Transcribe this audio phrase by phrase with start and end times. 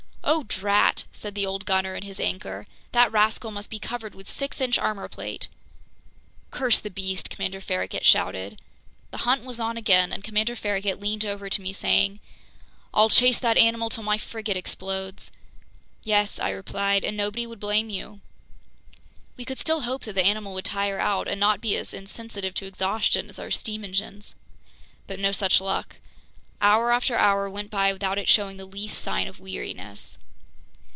[0.23, 2.65] "Oh drat!" said the old gunner in his anger.
[2.93, 5.49] "That rascal must be covered with six inch armor plate!"
[6.51, 8.61] "Curse the beast!" Commander Farragut shouted.
[9.09, 12.21] The hunt was on again, and Commander Farragut leaned over to me, saying:
[12.93, 15.31] "I'll chase that animal till my frigate explodes!"
[16.03, 18.21] "Yes," I replied, "and nobody would blame you!"
[19.35, 22.53] We could still hope that the animal would tire out and not be as insensitive
[22.55, 24.33] to exhaustion as our steam engines.
[25.07, 25.97] But no such luck.
[26.63, 30.19] Hour after hour went by without it showing the least sign of weariness.